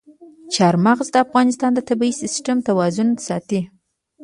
[0.53, 3.61] چار مغز د افغانستان د طبعي سیسټم توازن ساتي.